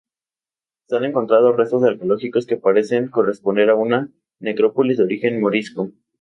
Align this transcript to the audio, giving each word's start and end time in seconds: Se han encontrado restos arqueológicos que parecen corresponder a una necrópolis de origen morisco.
Se 0.87 0.97
han 0.97 1.05
encontrado 1.05 1.53
restos 1.55 1.83
arqueológicos 1.83 2.47
que 2.47 2.57
parecen 2.57 3.09
corresponder 3.09 3.69
a 3.69 3.75
una 3.75 4.09
necrópolis 4.39 4.97
de 4.97 5.03
origen 5.03 5.39
morisco. 5.39 5.91